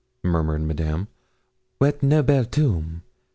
murmured 0.23 0.61
Madame. 0.63 1.07
'What 1.77 2.01
noble 2.01 2.43
tomb! 2.45 3.03